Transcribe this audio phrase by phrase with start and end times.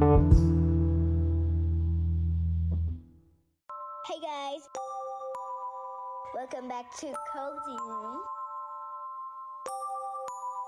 [0.00, 0.06] Hey
[4.22, 4.62] guys,
[6.34, 8.22] welcome back to Cozy Womb.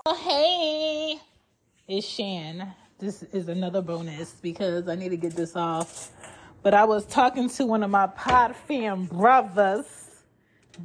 [0.05, 1.19] Oh, hey,
[1.87, 2.75] it's Shan.
[2.99, 6.11] This is another bonus because I need to get this off.
[6.61, 10.21] But I was talking to one of my pod fam brothers,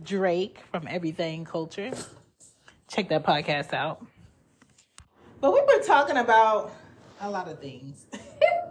[0.02, 1.90] Drake from Everything Culture.
[2.88, 4.06] Check that podcast out.
[5.40, 6.72] But we've been talking about
[7.20, 8.06] a lot of things.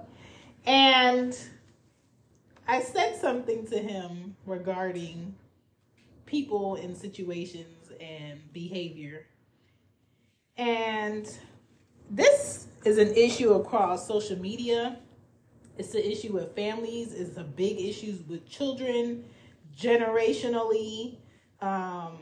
[0.65, 1.37] and
[2.67, 5.33] I said something to him regarding
[6.25, 9.27] people in situations and behavior.
[10.57, 11.31] And
[12.09, 14.97] this is an issue across social media.
[15.77, 17.13] It's an issue with families.
[17.13, 19.23] It's a big issue with children,
[19.77, 21.15] generationally,
[21.61, 22.17] um,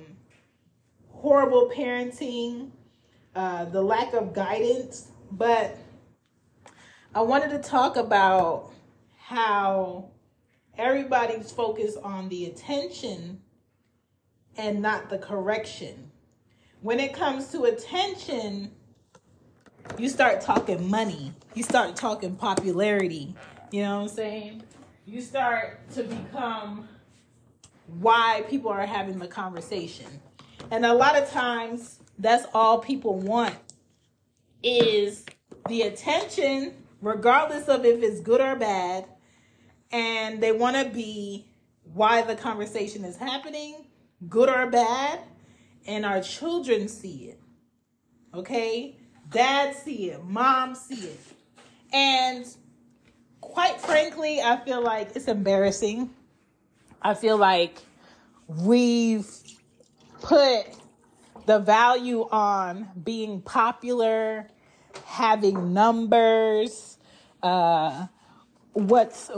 [1.09, 2.69] horrible parenting,
[3.35, 5.11] uh, the lack of guidance.
[5.31, 5.77] But
[7.13, 8.71] I wanted to talk about
[9.17, 10.09] how
[10.77, 13.41] everybody's focused on the attention
[14.57, 16.11] and not the correction.
[16.81, 18.71] When it comes to attention,
[19.97, 23.35] you start talking money, you start talking popularity.
[23.71, 24.63] You know what I'm saying?
[25.05, 26.87] You start to become
[27.99, 30.07] why people are having the conversation.
[30.71, 33.55] And a lot of times, that's all people want
[34.63, 35.25] is
[35.67, 39.05] the attention, regardless of if it's good or bad.
[39.91, 41.45] And they want to be
[41.93, 43.85] why the conversation is happening,
[44.27, 45.19] good or bad.
[45.87, 47.39] And our children see it.
[48.33, 48.97] Okay?
[49.29, 51.19] Dad see it, mom see it.
[51.93, 52.45] And
[53.39, 56.09] quite frankly, I feel like it's embarrassing.
[57.01, 57.77] I feel like
[58.47, 59.29] we've
[60.21, 60.65] put
[61.45, 64.47] the value on being popular,
[65.05, 66.97] having numbers,
[67.43, 68.07] uh,
[68.73, 69.29] what's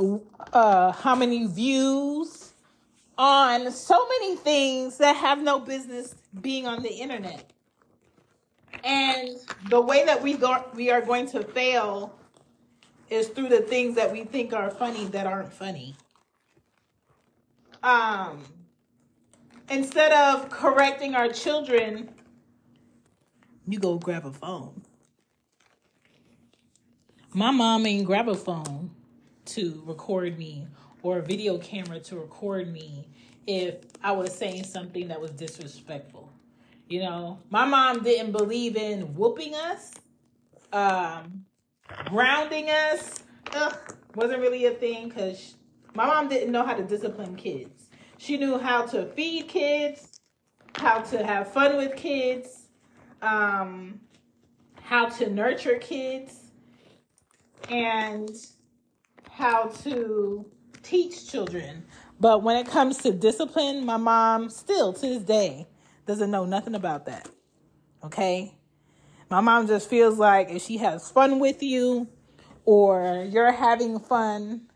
[0.54, 2.54] uh, how many views
[3.18, 7.52] on so many things that have no business being on the internet.
[8.84, 9.30] And
[9.70, 12.18] the way that we go, we are going to fail
[13.10, 15.96] is through the things that we think are funny that aren't funny.
[17.82, 18.44] Um,
[19.70, 22.10] instead of correcting our children,
[23.68, 24.82] you go grab a phone.
[27.34, 28.92] My mom ain't grab a phone
[29.46, 30.68] to record me
[31.04, 33.08] or a video camera to record me
[33.46, 36.32] if I was saying something that was disrespectful.
[36.90, 39.92] You know, my mom didn't believe in whooping us,
[40.72, 41.46] um,
[42.06, 43.24] grounding us.
[43.54, 43.78] Ugh,
[44.16, 45.56] wasn't really a thing because
[45.94, 47.77] my mom didn't know how to discipline kids.
[48.18, 50.20] She knew how to feed kids,
[50.76, 52.68] how to have fun with kids,
[53.22, 54.00] um,
[54.82, 56.52] how to nurture kids,
[57.70, 58.30] and
[59.30, 60.46] how to
[60.84, 61.84] teach children.
[62.20, 65.68] But when it comes to discipline, my mom still to this day
[66.06, 67.30] doesn't know nothing about that.
[68.04, 68.58] Okay?
[69.30, 72.08] My mom just feels like if she has fun with you
[72.66, 74.68] or you're having fun,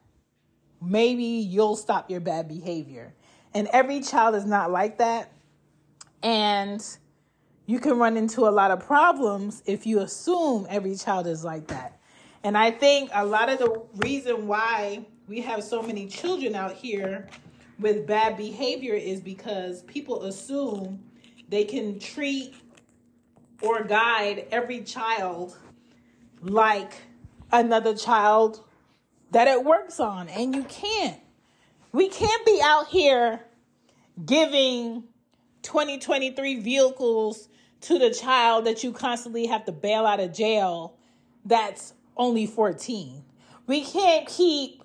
[0.81, 3.15] maybe you'll stop your bad behavior.
[3.53, 5.31] And every child is not like that.
[6.23, 6.81] And
[7.65, 11.67] you can run into a lot of problems if you assume every child is like
[11.67, 11.99] that.
[12.43, 16.73] And I think a lot of the reason why we have so many children out
[16.73, 17.27] here
[17.79, 21.03] with bad behavior is because people assume
[21.49, 22.53] they can treat
[23.61, 25.55] or guide every child
[26.41, 26.93] like
[27.51, 28.63] another child
[29.31, 30.27] that it works on.
[30.29, 31.19] And you can't.
[31.91, 33.41] We can't be out here
[34.25, 35.03] giving
[35.63, 37.49] 2023 vehicles
[37.81, 40.97] to the child that you constantly have to bail out of jail
[41.45, 43.23] that's only 14.
[43.67, 44.83] We can't keep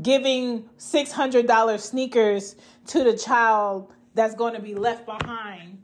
[0.00, 2.56] giving $600 sneakers
[2.86, 5.82] to the child that's going to be left behind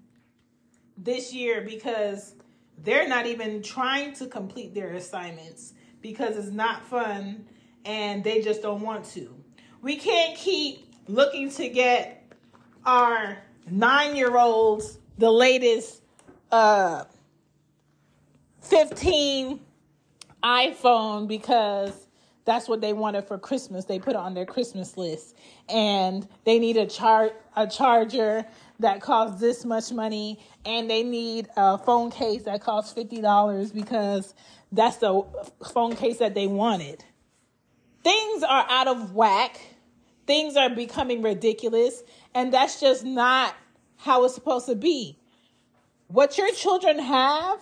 [0.97, 2.35] this year because
[2.79, 7.47] they're not even trying to complete their assignments because it's not fun
[7.85, 9.44] and they just don't want to.
[9.85, 12.25] We can't keep looking to get
[12.87, 13.37] our
[13.71, 16.01] nine year olds the latest
[16.51, 17.05] uh
[18.63, 19.61] 15
[20.43, 21.93] iPhone because
[22.47, 23.85] that's what they wanted for Christmas.
[23.85, 25.37] They put it on their Christmas list.
[25.69, 28.47] And they need a char a charger
[28.81, 34.33] that costs this much money and they need a phone case that costs $50 because
[34.73, 35.23] that's the
[35.75, 37.05] phone case that they wanted.
[38.03, 39.61] Things are out of whack.
[40.27, 42.03] Things are becoming ridiculous
[42.35, 43.55] and that's just not
[43.97, 45.19] how it's supposed to be.
[46.09, 47.61] What your children have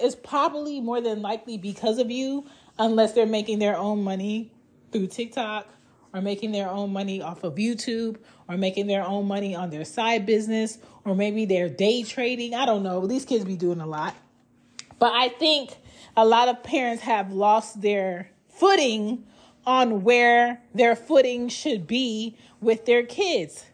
[0.00, 2.46] is probably more than likely because of you,
[2.78, 4.52] unless they're making their own money
[4.92, 5.68] through TikTok
[6.12, 8.16] or making their own money off of YouTube
[8.48, 12.54] or making their own money on their side business or maybe they're day trading.
[12.54, 13.06] I don't know.
[13.06, 14.14] These kids be doing a lot.
[14.98, 15.76] But I think
[16.16, 19.24] a lot of parents have lost their footing
[19.66, 23.64] on where their footing should be with their kids.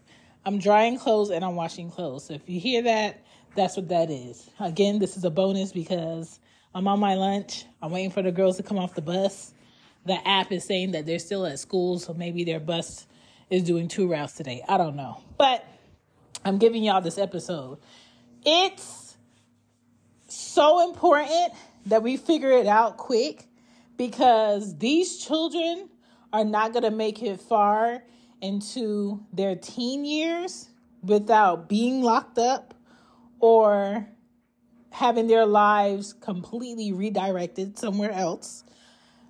[0.44, 2.24] I'm drying clothes and I'm washing clothes.
[2.26, 4.48] So if you hear that, that's what that is.
[4.58, 6.40] Again, this is a bonus because
[6.74, 7.64] I'm on my lunch.
[7.82, 9.52] I'm waiting for the girls to come off the bus.
[10.06, 13.06] The app is saying that they're still at school, so maybe their bus
[13.50, 14.62] is doing two routes today.
[14.68, 15.20] I don't know.
[15.36, 15.66] But
[16.44, 17.78] I'm giving y'all this episode.
[18.46, 19.16] It's
[20.28, 21.52] so important
[21.86, 23.46] that we figure it out quick
[24.00, 25.90] because these children
[26.32, 28.02] are not going to make it far
[28.40, 30.70] into their teen years
[31.02, 32.72] without being locked up
[33.40, 34.08] or
[34.88, 38.64] having their lives completely redirected somewhere else.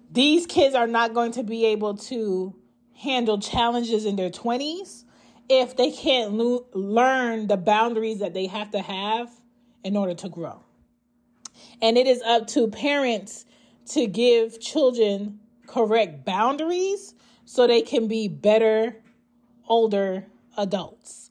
[0.09, 2.55] These kids are not going to be able to
[2.95, 5.03] handle challenges in their 20s
[5.49, 9.33] if they can't lo- learn the boundaries that they have to have
[9.83, 10.63] in order to grow.
[11.83, 13.47] And it is up to parents
[13.87, 18.97] to give children correct boundaries so they can be better
[19.69, 21.31] older adults.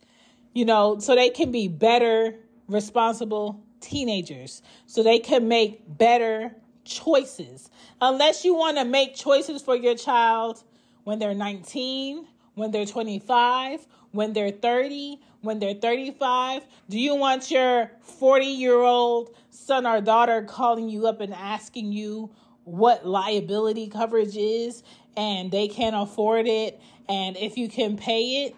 [0.54, 2.36] You know, so they can be better
[2.68, 6.56] responsible teenagers so they can make better
[6.86, 7.70] choices.
[8.02, 10.64] Unless you want to make choices for your child
[11.04, 12.26] when they're 19,
[12.56, 16.64] when they're 25, when they're 30, when they're 35?
[16.90, 21.92] Do you want your 40 year old son or daughter calling you up and asking
[21.92, 22.32] you
[22.64, 24.84] what liability coverage is
[25.18, 28.56] and they can't afford it and if you can pay it?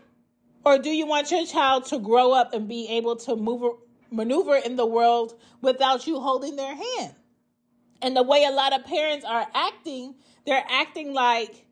[0.63, 3.63] Or do you want your child to grow up and be able to move
[4.11, 7.15] maneuver in the world without you holding their hand.
[8.01, 11.65] And the way a lot of parents are acting, they're acting like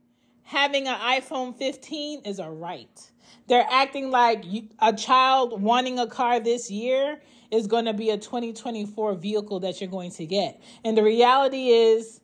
[0.44, 3.12] having an iPhone 15 is a right.
[3.50, 7.20] They're acting like you, a child wanting a car this year
[7.52, 10.62] is going to be a 2024 vehicle that you're going to get.
[10.86, 12.22] And the reality is,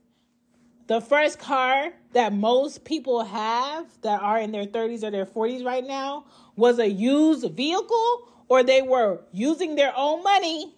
[0.88, 5.66] the first car that most people have that are in their 30s or their 40s
[5.66, 10.76] right now was a used vehicle or they were using their own money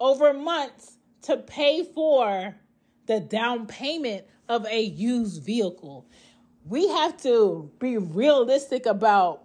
[0.00, 2.56] over months to pay for
[3.06, 6.08] the down payment of a used vehicle.
[6.64, 9.44] We have to be realistic about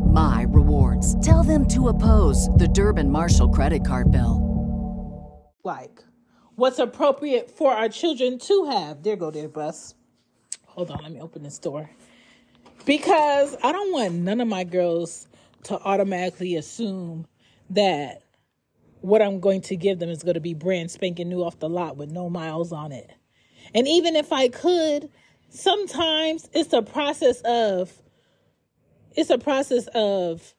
[0.11, 1.19] my rewards.
[1.25, 4.47] Tell them to oppose the Durbin Marshall credit card bill.
[5.63, 6.03] Like
[6.55, 9.03] what's appropriate for our children to have.
[9.03, 9.95] There go their bus.
[10.67, 11.89] Hold on, let me open this door.
[12.85, 15.27] Because I don't want none of my girls
[15.63, 17.25] to automatically assume
[17.69, 18.23] that
[19.01, 21.69] what I'm going to give them is going to be brand spanking new off the
[21.69, 23.11] lot with no miles on it.
[23.73, 25.09] And even if I could,
[25.49, 28.00] sometimes it's a process of
[29.15, 30.53] it's a process of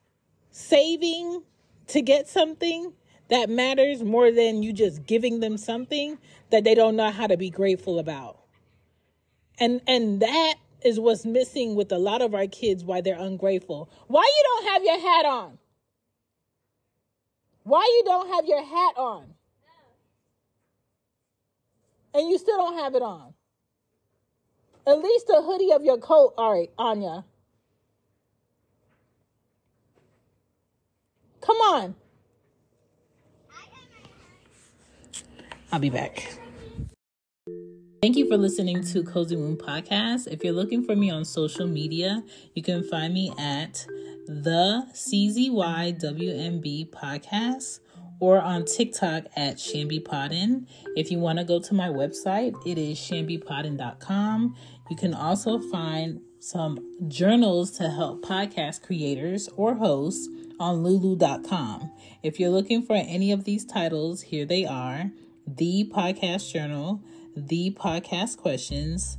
[0.51, 1.43] saving
[1.87, 2.93] to get something
[3.29, 6.17] that matters more than you just giving them something
[6.51, 8.39] that they don't know how to be grateful about.
[9.59, 13.89] And and that is what's missing with a lot of our kids why they're ungrateful.
[14.07, 15.57] Why you don't have your hat on?
[17.63, 19.33] Why you don't have your hat on?
[22.13, 23.33] And you still don't have it on.
[24.85, 26.33] At least the hoodie of your coat.
[26.37, 27.23] All right, Anya.
[31.41, 31.95] Come on.
[35.71, 36.37] I'll be back.
[38.01, 40.27] Thank you for listening to Cozy Womb Podcast.
[40.27, 42.21] If you're looking for me on social media,
[42.53, 43.87] you can find me at
[44.27, 47.79] the CZYWMB Podcast
[48.19, 50.67] or on TikTok at Chanbe Poddin.
[50.95, 54.55] If you want to go to my website, it is chanbepoddin.com.
[54.89, 56.77] You can also find some
[57.07, 60.27] journals to help podcast creators or hosts
[60.63, 61.91] on lulu.com.
[62.23, 65.11] If you're looking for any of these titles, here they are
[65.45, 67.01] The Podcast Journal,
[67.35, 69.17] The Podcast Questions,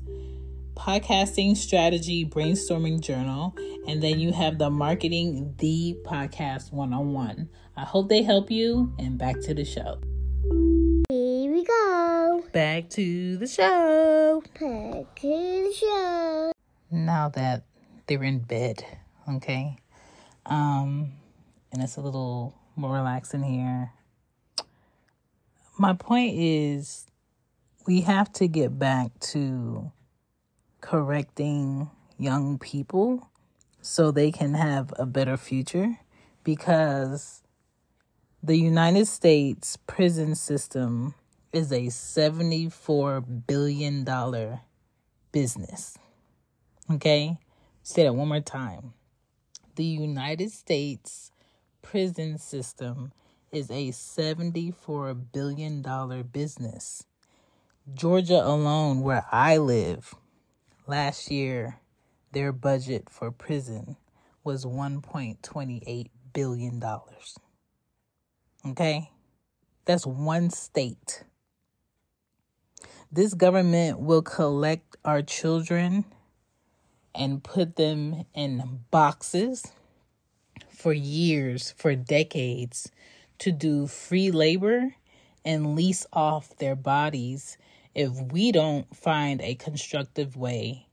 [0.75, 3.55] Podcasting Strategy Brainstorming Journal,
[3.87, 7.51] and then you have the Marketing The Podcast One on One.
[7.77, 10.01] I hope they help you, and back to the show.
[11.11, 12.43] Here we go.
[12.55, 14.43] Back to the show.
[14.59, 16.53] Back to the show.
[16.91, 17.67] Now that
[18.07, 18.83] they're in bed,
[19.29, 19.77] okay?
[20.47, 21.13] Um,
[21.75, 23.91] and it's a little more relaxing here.
[25.77, 27.05] My point is,
[27.85, 29.91] we have to get back to
[30.81, 33.29] correcting young people
[33.81, 35.99] so they can have a better future
[36.45, 37.43] because
[38.41, 41.15] the United States prison system
[41.53, 44.07] is a $74 billion
[45.33, 45.99] business.
[46.89, 47.37] Okay?
[47.83, 48.95] Say that one more time.
[49.75, 51.33] The United States
[51.85, 53.13] prison system
[53.53, 55.83] is a $74 billion
[56.33, 57.05] business.
[57.93, 60.15] Georgia alone, where I live,
[60.89, 61.79] last year,
[62.33, 63.97] their budget for prison
[64.43, 66.83] was $1.28 billion.
[68.67, 69.11] Okay?
[69.85, 71.23] That's one state.
[73.13, 76.07] This government will collect our children
[77.15, 79.71] and put them in boxes
[80.69, 82.91] for years, for decades,
[83.39, 84.95] to do free labor
[85.45, 87.59] and lease off their bodies
[87.95, 90.87] if we don't find a constructive way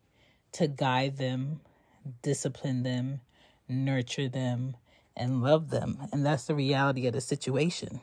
[0.51, 1.62] to guide them,
[2.22, 3.22] discipline them,
[3.68, 4.75] nurture them,
[5.15, 5.98] and love them.
[6.12, 8.01] And that's the reality of the situation.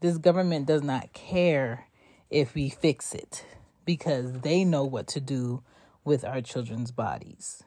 [0.00, 1.86] This government does not care
[2.28, 3.44] if we fix it
[3.84, 5.62] because they know what to do
[6.04, 7.62] with our children's bodies.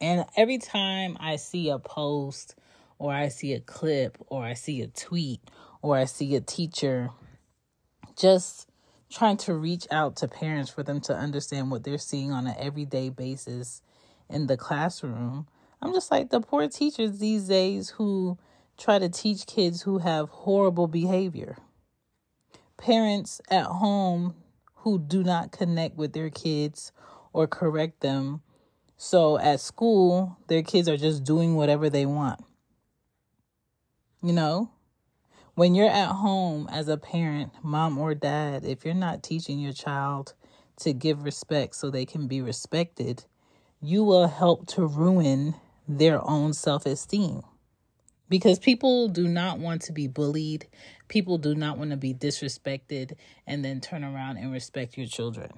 [0.00, 2.54] And every time I see a post
[2.98, 5.40] or I see a clip or I see a tweet
[5.82, 7.10] or I see a teacher
[8.16, 8.68] just
[9.10, 12.54] trying to reach out to parents for them to understand what they're seeing on an
[12.58, 13.82] everyday basis
[14.28, 15.46] in the classroom.
[15.82, 18.38] I'm just like the poor teachers these days who
[18.78, 21.56] try to teach kids who have horrible behavior.
[22.76, 24.34] Parents at home
[24.76, 26.92] who do not connect with their kids
[27.32, 28.42] or correct them.
[29.02, 32.38] So at school, their kids are just doing whatever they want.
[34.22, 34.72] You know,
[35.54, 39.72] when you're at home as a parent, mom or dad, if you're not teaching your
[39.72, 40.34] child
[40.80, 43.24] to give respect so they can be respected,
[43.80, 45.54] you will help to ruin
[45.88, 47.40] their own self esteem.
[48.28, 50.66] Because people do not want to be bullied,
[51.08, 53.14] people do not want to be disrespected,
[53.46, 55.52] and then turn around and respect your children.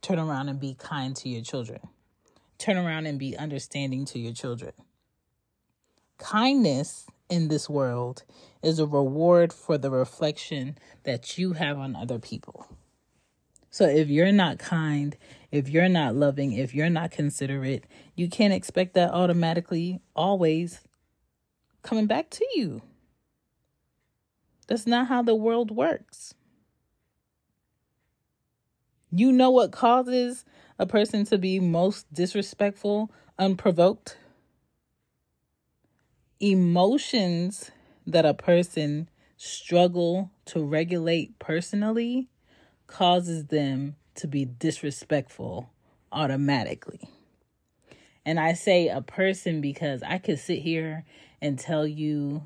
[0.00, 1.80] Turn around and be kind to your children.
[2.58, 4.72] Turn around and be understanding to your children.
[6.18, 8.24] Kindness in this world
[8.62, 12.66] is a reward for the reflection that you have on other people.
[13.70, 15.16] So if you're not kind,
[15.52, 17.84] if you're not loving, if you're not considerate,
[18.16, 20.80] you can't expect that automatically always
[21.82, 22.82] coming back to you.
[24.66, 26.34] That's not how the world works.
[29.10, 30.44] You know what causes
[30.78, 34.16] a person to be most disrespectful unprovoked?
[36.40, 37.70] Emotions
[38.06, 42.28] that a person struggle to regulate personally
[42.86, 45.70] causes them to be disrespectful
[46.12, 47.00] automatically.
[48.24, 51.04] And I say a person because I could sit here
[51.40, 52.42] and tell you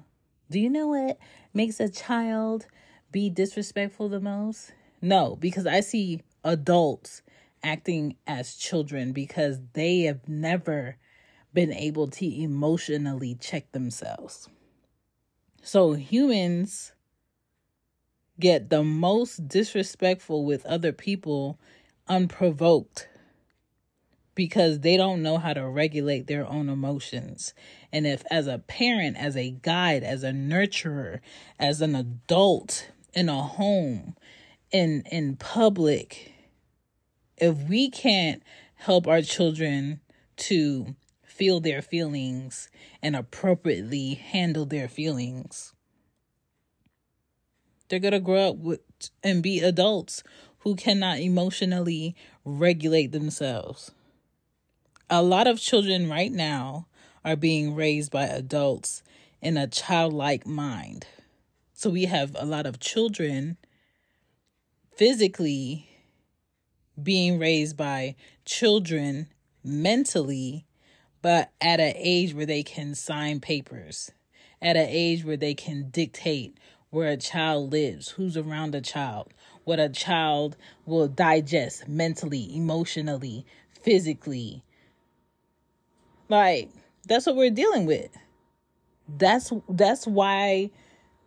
[0.51, 1.19] Do you know what
[1.55, 2.67] makes a child
[3.11, 4.73] be disrespectful the most?
[5.01, 7.23] No, because I see adults
[7.63, 10.97] acting as children because they have never
[11.53, 14.49] been able to emotionally check themselves.
[15.63, 16.93] So humans
[18.41, 21.61] get the most disrespectful with other people
[22.09, 23.09] unprovoked
[24.35, 27.55] because they don't know how to regulate their own emotions.
[27.93, 31.21] And if, as a parent, as a guide, as a nurturer,
[31.59, 34.17] as an adult in a home,
[34.71, 36.32] in in public,
[37.43, 38.41] if we can't
[38.77, 40.01] help our children
[40.37, 40.95] to
[41.25, 42.71] feel their feelings
[43.03, 45.75] and appropriately handle their feelings,
[47.89, 48.81] they're going to grow up with
[49.25, 50.23] and be adults
[50.61, 53.91] who cannot emotionally regulate themselves.
[55.11, 56.87] A lot of children right now
[57.25, 59.03] are being raised by adults
[59.41, 61.07] in a childlike mind.
[61.73, 63.57] So we have a lot of children
[64.95, 65.89] physically
[67.01, 69.29] being raised by children
[69.65, 70.67] mentally,
[71.21, 74.11] but at an age where they can sign papers,
[74.61, 76.59] at an age where they can dictate
[76.91, 79.33] where a child lives, who's around a child,
[79.65, 84.63] what a child will digest mentally, emotionally, physically.
[86.29, 86.71] Like
[87.07, 88.11] that's what we're dealing with.
[89.09, 90.71] That's that's why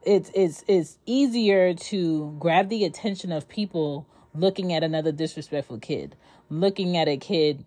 [0.03, 6.15] it's it's it's easier to grab the attention of people looking at another disrespectful kid,
[6.49, 7.65] looking at a kid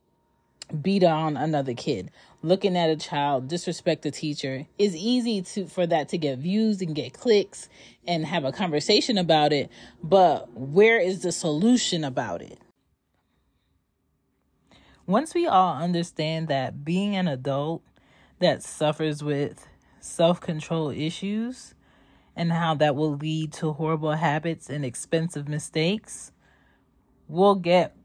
[0.82, 2.10] beat on another kid,
[2.42, 6.80] looking at a child disrespect a teacher is easy to for that to get views
[6.82, 7.68] and get clicks
[8.06, 9.70] and have a conversation about it
[10.02, 12.58] but where is the solution about it?
[15.06, 17.82] Once we all understand that being an adult
[18.40, 19.66] that suffers with
[20.00, 21.74] self-control issues
[22.36, 26.30] and how that will lead to horrible habits and expensive mistakes
[27.28, 27.96] we'll get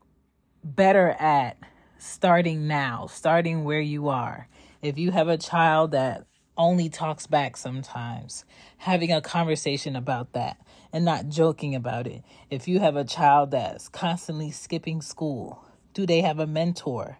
[0.64, 1.58] better at
[1.98, 4.48] starting now, starting where you are.
[4.82, 6.26] If you have a child that
[6.58, 8.46] only talks back sometimes,
[8.78, 10.58] having a conversation about that
[10.92, 12.24] and not joking about it.
[12.50, 17.18] If you have a child that's constantly skipping school, do they have a mentor?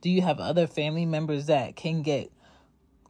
[0.00, 2.32] Do you have other family members that can get,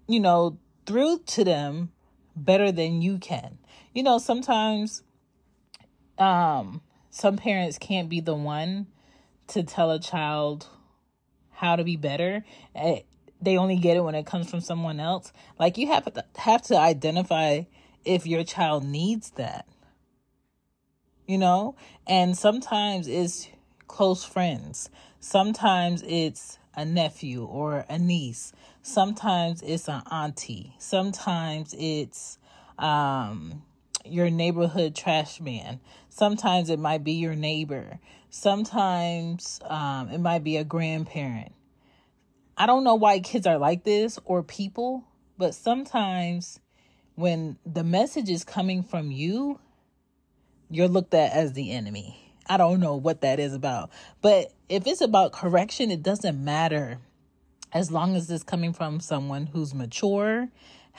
[0.08, 1.92] you know, through to them
[2.34, 3.58] better than you can?
[3.94, 5.02] You know, sometimes
[6.18, 8.86] um some parents can't be the one
[9.48, 10.68] to tell a child
[11.50, 12.44] how to be better.
[12.74, 13.00] Eh,
[13.42, 15.32] they only get it when it comes from someone else.
[15.58, 17.62] Like you have to have to identify
[18.04, 19.66] if your child needs that.
[21.26, 21.76] You know?
[22.06, 23.48] And sometimes it's
[23.88, 24.90] close friends.
[25.20, 28.52] Sometimes it's a nephew or a niece.
[28.82, 30.74] Sometimes it's an auntie.
[30.78, 32.38] Sometimes it's
[32.78, 33.62] um
[34.04, 35.80] your neighborhood trash man.
[36.08, 37.98] Sometimes it might be your neighbor.
[38.30, 41.52] Sometimes um, it might be a grandparent.
[42.56, 45.04] I don't know why kids are like this or people,
[45.38, 46.60] but sometimes
[47.14, 49.58] when the message is coming from you,
[50.70, 52.16] you're looked at as the enemy.
[52.46, 53.90] I don't know what that is about.
[54.20, 56.98] But if it's about correction, it doesn't matter
[57.72, 60.48] as long as it's coming from someone who's mature,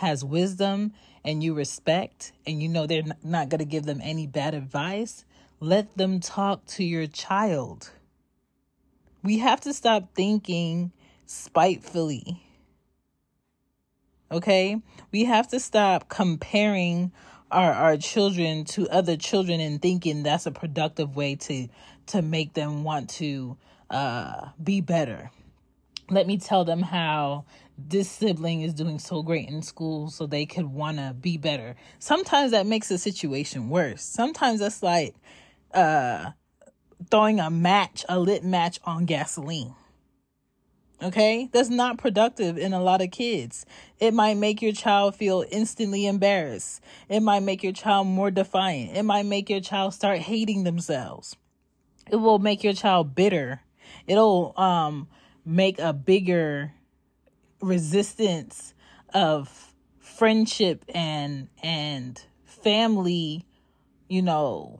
[0.01, 4.27] has wisdom, and you respect, and you know they're not going to give them any
[4.27, 5.25] bad advice,
[5.59, 7.91] let them talk to your child.
[9.23, 10.91] We have to stop thinking
[11.27, 12.43] spitefully.
[14.31, 14.81] Okay?
[15.11, 17.11] We have to stop comparing
[17.51, 21.67] our, our children to other children and thinking that's a productive way to
[22.07, 23.55] to make them want to
[23.89, 25.31] uh, be better.
[26.11, 27.45] Let me tell them how
[27.77, 31.77] this sibling is doing so great in school so they could want to be better.
[31.99, 34.03] Sometimes that makes the situation worse.
[34.03, 35.15] Sometimes that's like
[35.73, 36.31] uh
[37.09, 39.73] throwing a match, a lit match on gasoline.
[41.01, 41.49] Okay?
[41.53, 43.65] That's not productive in a lot of kids.
[43.97, 46.83] It might make your child feel instantly embarrassed.
[47.07, 48.97] It might make your child more defiant.
[48.97, 51.37] It might make your child start hating themselves.
[52.11, 53.61] It will make your child bitter.
[54.07, 55.07] It'll um
[55.45, 56.73] make a bigger
[57.61, 58.73] resistance
[59.13, 63.45] of friendship and and family,
[64.07, 64.79] you know,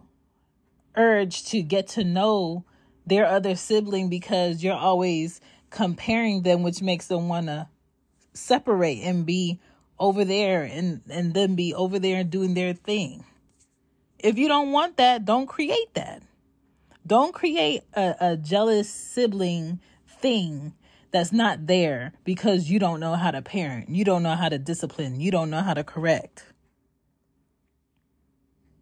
[0.96, 2.66] urge to get to know
[3.06, 7.68] their other sibling because you're always comparing them, which makes them want to
[8.34, 9.60] separate and be
[10.00, 13.26] over there and, and then be over there and doing their thing.
[14.20, 16.22] If you don't want that, don't create that.
[17.06, 19.80] Don't create a, a jealous sibling
[20.22, 20.74] thing
[21.12, 24.58] that's not there because you don't know how to parent, you don't know how to
[24.58, 26.46] discipline, you don't know how to correct.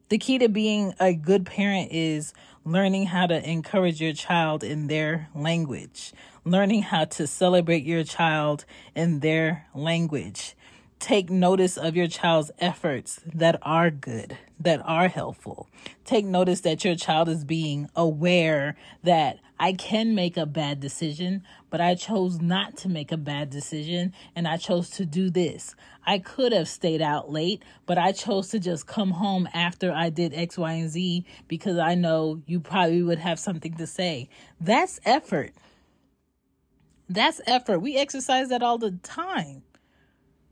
[0.10, 2.34] The key to being a good parent is
[2.66, 8.66] learning how to encourage your child in their language, learning how to celebrate your child
[8.96, 10.56] in their language,
[11.00, 15.70] Take notice of your child's efforts that are good, that are helpful.
[16.04, 21.44] Take notice that your child is being aware that I can make a bad decision,
[21.70, 25.74] but I chose not to make a bad decision and I chose to do this.
[26.06, 30.10] I could have stayed out late, but I chose to just come home after I
[30.10, 34.28] did X, Y, and Z because I know you probably would have something to say.
[34.60, 35.54] That's effort.
[37.08, 37.80] That's effort.
[37.80, 39.64] We exercise that all the time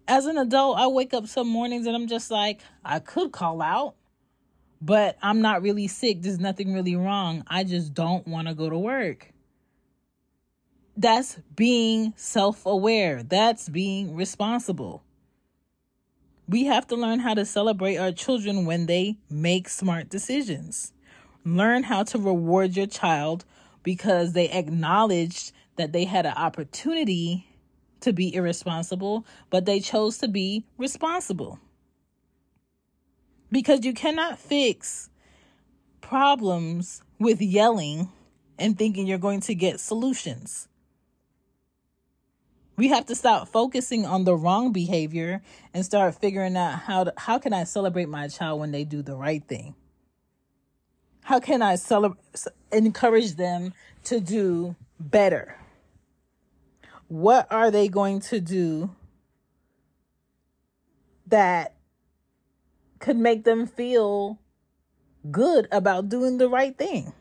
[0.07, 3.61] as an adult, I wake up some mornings and I'm just like, I could call
[3.61, 3.95] out,
[4.81, 6.21] but I'm not really sick.
[6.21, 7.43] There's nothing really wrong.
[7.47, 9.33] I just don't want to go to work.
[10.95, 15.03] That's being self aware, that's being responsible.
[16.49, 20.93] We have to learn how to celebrate our children when they make smart decisions.
[21.43, 23.43] Learn how to reward your child
[23.83, 27.47] because they acknowledged that they had an opportunity
[28.01, 31.59] to be irresponsible, but they chose to be responsible.
[33.51, 35.09] Because you cannot fix
[36.01, 38.09] problems with yelling
[38.59, 40.67] and thinking you're going to get solutions.
[42.75, 45.41] We have to stop focusing on the wrong behavior
[45.73, 49.01] and start figuring out how to, how can I celebrate my child when they do
[49.01, 49.75] the right thing?
[51.23, 52.21] How can I celebrate
[52.71, 53.73] encourage them
[54.05, 55.55] to do better?
[57.07, 58.95] What are they going to do
[61.27, 61.75] that
[62.99, 64.39] could make them feel
[65.29, 67.13] good about doing the right thing?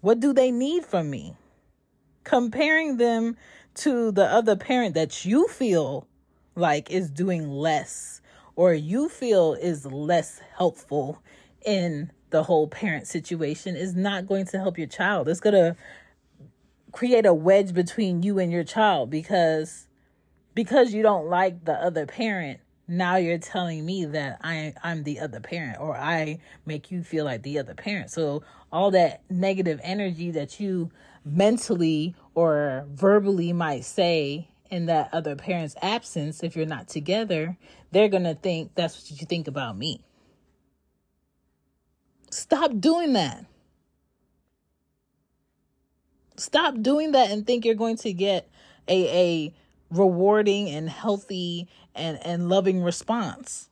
[0.00, 1.36] What do they need from me?
[2.24, 3.36] Comparing them
[3.74, 6.06] to the other parent that you feel
[6.54, 8.20] like is doing less
[8.54, 11.22] or you feel is less helpful
[11.64, 15.28] in the whole parent situation is not going to help your child.
[15.28, 15.76] It's going to
[16.92, 19.88] create a wedge between you and your child because
[20.54, 25.20] because you don't like the other parent now you're telling me that I I'm the
[25.20, 28.10] other parent or I make you feel like the other parent.
[28.10, 30.90] So all that negative energy that you
[31.24, 37.56] mentally or verbally might say in that other parent's absence if you're not together,
[37.92, 40.02] they're going to think that's what you think about me.
[42.30, 43.44] Stop doing that.
[46.42, 48.50] Stop doing that and think you're going to get
[48.88, 49.54] a, a
[49.90, 53.68] rewarding and healthy and, and loving response.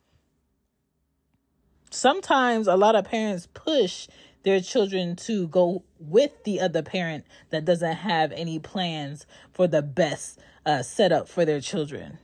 [1.89, 4.07] Sometimes a lot of parents push
[4.43, 9.81] their children to go with the other parent that doesn't have any plans for the
[9.81, 12.17] best uh, setup for their children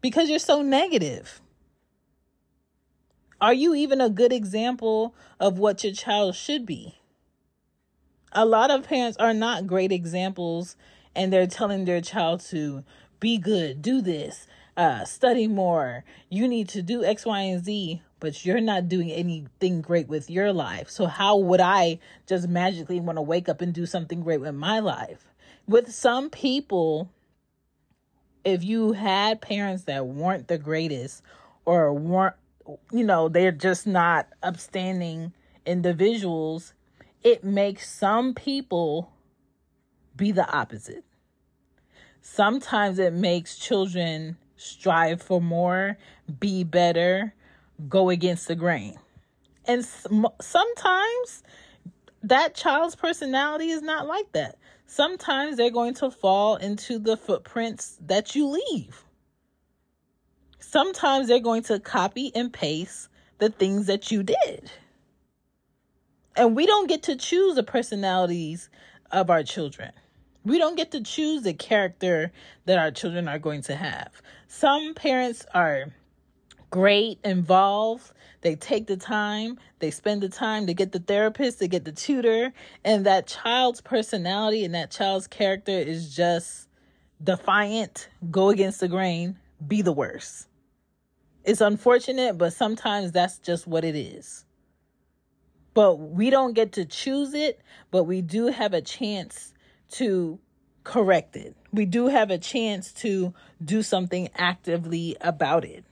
[0.00, 1.40] because you're so negative.
[3.40, 6.98] Are you even a good example of what your child should be?
[8.34, 10.76] A lot of parents are not great examples
[11.14, 12.84] and they're telling their child to
[13.20, 16.04] be good, do this, uh, study more.
[16.28, 20.28] You need to do X, Y, and Z, but you're not doing anything great with
[20.28, 20.90] your life.
[20.90, 24.54] So, how would I just magically want to wake up and do something great with
[24.54, 25.32] my life?
[25.66, 27.10] With some people,
[28.44, 31.22] if you had parents that weren't the greatest
[31.64, 32.34] or weren't,
[32.90, 35.32] you know, they're just not upstanding
[35.64, 36.74] individuals,
[37.24, 39.10] it makes some people
[40.14, 41.04] be the opposite.
[42.20, 45.98] Sometimes it makes children strive for more,
[46.38, 47.34] be better,
[47.88, 48.96] go against the grain.
[49.64, 51.42] And sometimes
[52.22, 54.58] that child's personality is not like that.
[54.86, 59.02] Sometimes they're going to fall into the footprints that you leave.
[60.58, 63.08] Sometimes they're going to copy and paste
[63.38, 64.70] the things that you did.
[66.36, 68.68] And we don't get to choose the personalities
[69.10, 69.92] of our children.
[70.44, 72.32] We don't get to choose the character
[72.66, 74.10] that our children are going to have.
[74.48, 75.92] Some parents are
[76.70, 78.10] great, involved.
[78.40, 81.92] They take the time, they spend the time to get the therapist, to get the
[81.92, 82.52] tutor,
[82.84, 86.68] and that child's personality and that child's character is just
[87.22, 90.48] defiant, go against the grain, be the worst.
[91.44, 94.44] It's unfortunate, but sometimes that's just what it is
[95.74, 97.60] but we don't get to choose it,
[97.90, 99.52] but we do have a chance
[99.90, 100.38] to
[100.84, 101.56] correct it.
[101.72, 105.84] We do have a chance to do something actively about it.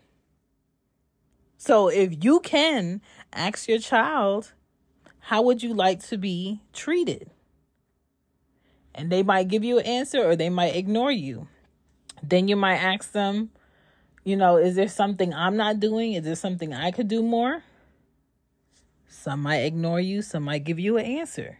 [1.58, 3.00] So if you can
[3.32, 4.52] ask your child,
[5.18, 7.30] how would you like to be treated?
[8.94, 11.48] And they might give you an answer or they might ignore you.
[12.22, 13.50] Then you might ask them,
[14.24, 16.12] you know, is there something I'm not doing?
[16.12, 17.62] Is there something I could do more?
[19.12, 21.58] Some might ignore you, some might give you an answer.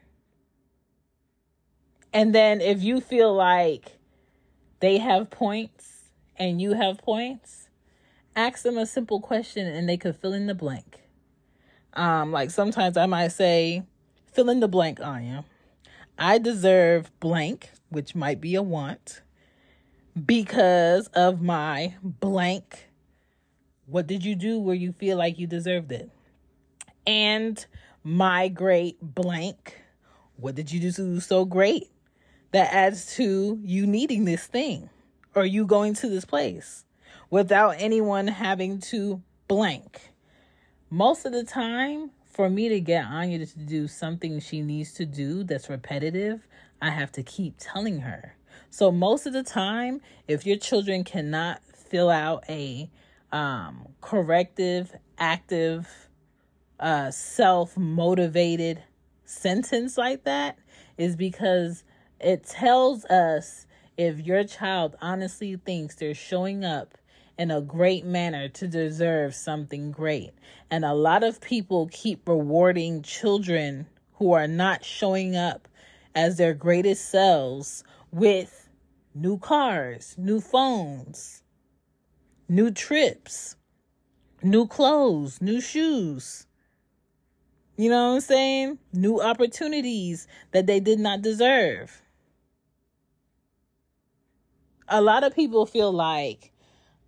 [2.11, 3.99] And then if you feel like
[4.81, 6.05] they have points
[6.37, 7.69] and you have points,
[8.35, 11.03] ask them a simple question and they could fill in the blank.
[11.93, 13.83] Um, like sometimes I might say,
[14.33, 15.45] fill in the blank, Anya.
[16.19, 19.21] I deserve blank, which might be a want,
[20.27, 22.89] because of my blank.
[23.87, 26.11] What did you do where you feel like you deserved it?
[27.07, 27.65] And
[28.05, 29.79] my great blank.
[30.37, 31.91] What did you do so great
[32.53, 34.91] that adds to you needing this thing
[35.35, 36.85] or you going to this place
[37.31, 40.13] without anyone having to blank?
[40.91, 45.05] Most of the time, for me to get Anya to do something she needs to
[45.05, 46.47] do that's repetitive,
[46.81, 48.37] I have to keep telling her.
[48.71, 52.91] So most of the time, if your children cannot fill out a
[53.31, 55.89] um, corrective, active,
[56.83, 58.83] uh, self motivated
[59.25, 60.59] sentence like that,
[60.99, 61.85] is because
[62.21, 63.67] it tells us
[63.97, 66.99] if your child honestly thinks they're showing up
[67.39, 70.33] in a great manner to deserve something great.
[70.71, 75.69] And a lot of people keep rewarding children who are not showing up
[76.15, 78.69] as their greatest selves with
[79.15, 81.43] new cars, new phones,
[82.49, 83.57] new trips,
[84.43, 86.47] new clothes, new shoes.
[87.83, 88.79] You know what I'm saying?
[88.93, 92.01] New opportunities that they did not deserve.
[94.87, 96.53] A lot of people feel like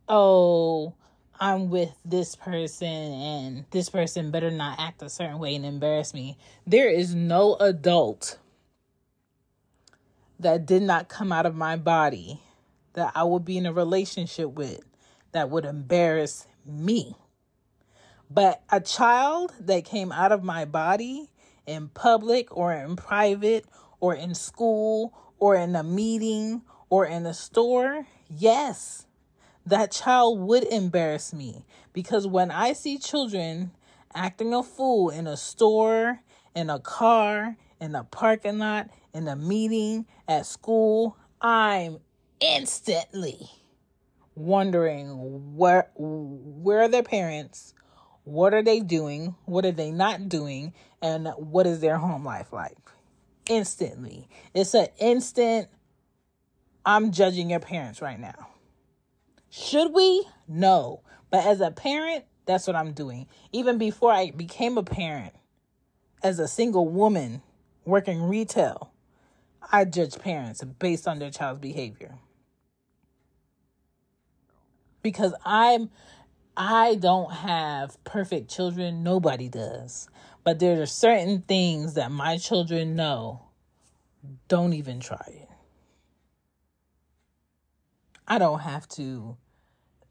[0.08, 0.94] oh,
[1.38, 6.12] I'm with this person and this person better not act a certain way and embarrass
[6.12, 6.36] me.
[6.66, 8.38] There is no adult
[10.40, 12.40] that did not come out of my body
[12.94, 14.80] that I would be in a relationship with
[15.30, 17.14] that would embarrass me.
[18.30, 21.30] But a child that came out of my body
[21.66, 23.66] in public or in private
[24.00, 29.06] or in school or in a meeting or in a store, yes,
[29.66, 33.72] that child would embarrass me because when I see children
[34.14, 36.20] acting a fool in a store,
[36.54, 41.98] in a car, in a parking lot, in a meeting, at school, I'm
[42.40, 43.50] instantly
[44.34, 47.73] wondering where where are their parents?
[48.24, 49.34] What are they doing?
[49.44, 50.72] What are they not doing?
[51.00, 52.76] And what is their home life like?
[53.48, 54.28] Instantly.
[54.54, 55.68] It's an instant
[56.86, 58.48] I'm judging your parents right now.
[59.48, 60.26] Should we?
[60.46, 61.02] No.
[61.30, 63.26] But as a parent, that's what I'm doing.
[63.52, 65.32] Even before I became a parent,
[66.22, 67.42] as a single woman
[67.84, 68.92] working retail,
[69.72, 72.18] I judge parents based on their child's behavior.
[75.02, 75.90] Because I'm
[76.56, 80.08] I don't have perfect children, nobody does.
[80.44, 83.46] But there are certain things that my children know.
[84.48, 85.48] Don't even try it.
[88.26, 89.36] I don't have to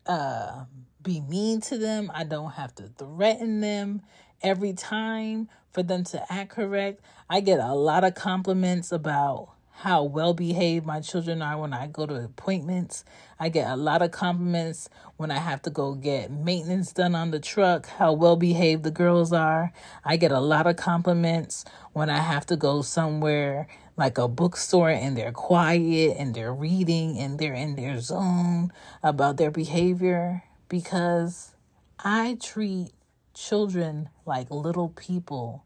[0.05, 0.65] uh,
[1.01, 2.11] be mean to them.
[2.13, 4.01] I don't have to threaten them
[4.41, 7.01] every time for them to act correct.
[7.29, 11.87] I get a lot of compliments about how well behaved my children are when I
[11.87, 13.03] go to appointments.
[13.39, 17.31] I get a lot of compliments when I have to go get maintenance done on
[17.31, 19.73] the truck, how well behaved the girls are.
[20.05, 24.89] I get a lot of compliments when I have to go somewhere like a bookstore
[24.89, 31.55] and they're quiet and they're reading and they're in their zone about their behavior because
[31.99, 32.91] I treat
[33.33, 35.65] children like little people,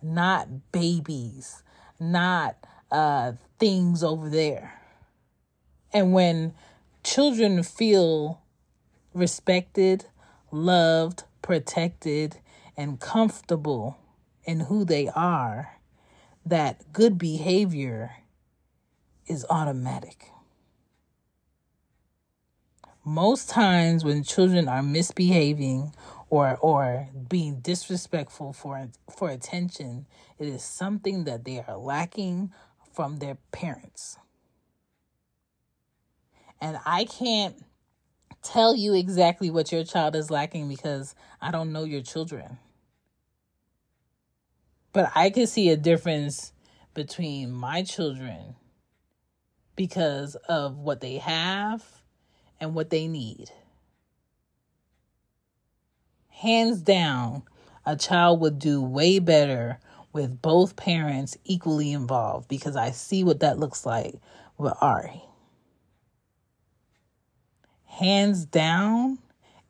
[0.00, 1.62] not babies,
[2.00, 2.56] not
[2.90, 4.80] uh, things over there.
[5.92, 6.54] And when
[7.02, 8.42] children feel
[9.14, 10.06] respected,
[10.50, 12.36] loved, protected,
[12.76, 13.98] and comfortable
[14.44, 15.78] in who they are,
[16.44, 18.16] that good behavior
[19.26, 20.30] is automatic.
[23.04, 25.94] Most times when children are misbehaving
[26.30, 30.06] or or being disrespectful for for attention,
[30.38, 32.52] it is something that they are lacking
[32.98, 34.18] from their parents.
[36.60, 37.54] And I can't
[38.42, 42.58] tell you exactly what your child is lacking because I don't know your children.
[44.92, 46.52] But I can see a difference
[46.92, 48.56] between my children
[49.76, 51.84] because of what they have
[52.60, 53.52] and what they need.
[56.30, 57.44] Hands down,
[57.86, 59.78] a child would do way better
[60.12, 64.14] with both parents equally involved because I see what that looks like
[64.56, 65.22] with Ari.
[67.84, 69.18] Hands down,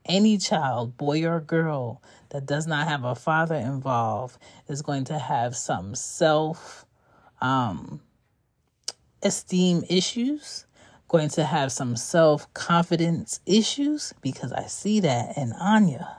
[0.05, 5.19] any child, boy or girl, that does not have a father involved is going to
[5.19, 6.85] have some self
[7.41, 8.01] um,
[9.23, 10.67] esteem issues,
[11.09, 16.17] going to have some self confidence issues because I see that in Anya.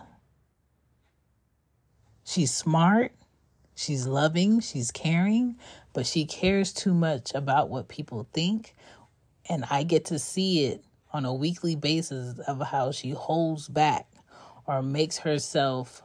[2.24, 3.12] She's smart,
[3.80, 5.56] she's loving, she's caring,
[5.94, 8.76] but she cares too much about what people think.
[9.48, 14.08] And I get to see it on a weekly basis of how she holds back
[14.68, 16.04] or makes herself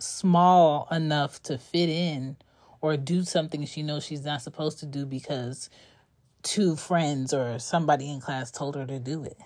[0.00, 2.36] small enough to fit in
[2.80, 5.70] or do something she knows she's not supposed to do because
[6.42, 9.38] two friends or somebody in class told her to do it.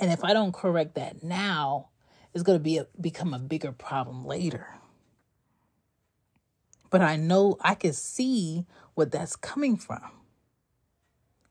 [0.00, 1.88] And if I don't correct that now,
[2.34, 4.66] it's going to be a, become a bigger problem later.
[6.90, 10.02] But I know I can see what that's coming from.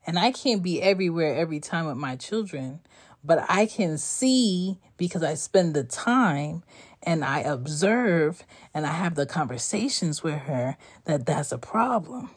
[0.06, 2.80] And I can't be everywhere every time with my children,
[3.22, 6.62] but I can see because I spend the time
[7.02, 12.30] and I observe and I have the conversations with her that that's a problem.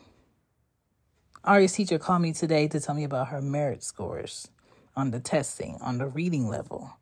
[1.43, 4.49] Aria's teacher called me today to tell me about her merit scores
[4.95, 6.97] on the testing, on the reading level.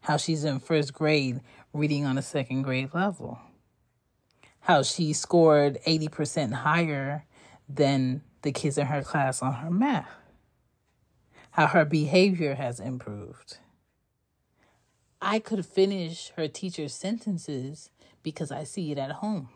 [0.00, 1.40] How she's in first grade
[1.72, 3.38] reading on a second grade level.
[4.62, 7.24] How she scored 80% higher
[7.68, 10.10] than the kids in her class on her math.
[11.52, 13.58] How her behavior has improved.
[15.20, 17.90] I could finish her teacher's sentences
[18.22, 19.48] because I see it at home.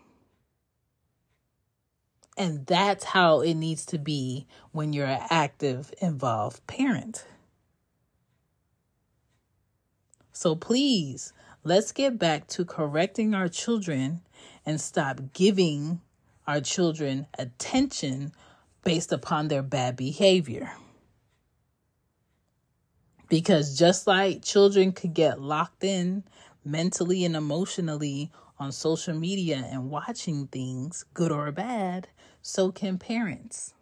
[2.37, 7.27] And that's how it needs to be when you're an active, involved parent.
[10.33, 11.33] So please,
[11.65, 14.21] let's get back to correcting our children
[14.67, 16.01] and stop giving
[16.47, 18.33] our children attention
[18.85, 20.73] based upon their bad behavior.
[23.29, 26.25] Because just like children could get locked in
[26.65, 32.09] mentally and emotionally on social media and watching things, good or bad,
[32.43, 33.75] so can parents.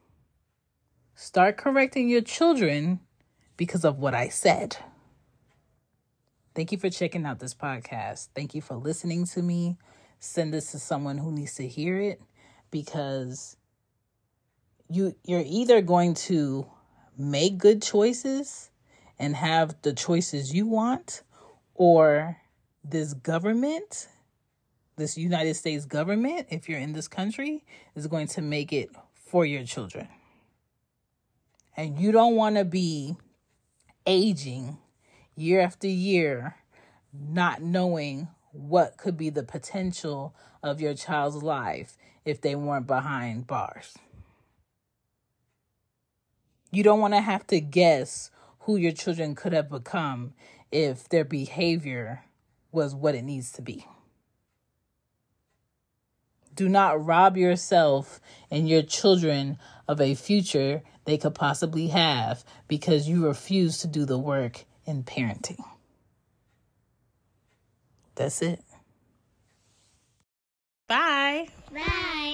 [1.15, 3.01] Start correcting your children
[3.57, 4.77] because of what I said.
[6.55, 8.29] Thank you for checking out this podcast.
[8.35, 9.77] Thank you for listening to me.
[10.25, 12.21] Send this to someone who needs to hear it
[12.71, 13.57] because
[14.89, 16.67] you you're either going to
[17.17, 18.71] make good choices
[19.19, 21.23] and have the choices you want
[21.75, 22.37] or
[22.83, 24.09] this government
[24.97, 29.45] this United States government, if you're in this country, is going to make it for
[29.45, 30.09] your children.
[31.77, 33.17] And you don't want to be
[34.07, 34.79] aging
[35.35, 36.57] year after year,
[37.13, 43.47] not knowing what could be the potential of your child's life if they weren't behind
[43.47, 43.95] bars.
[46.71, 50.33] You don't want to have to guess who your children could have become
[50.73, 52.25] if their behavior
[52.73, 53.87] was what it needs to be.
[56.55, 63.09] Do not rob yourself and your children of a future they could possibly have because
[63.09, 65.63] you refuse to do the work in parenting.
[68.15, 68.61] That's it.
[70.89, 71.49] Bye.
[71.73, 72.34] Bye.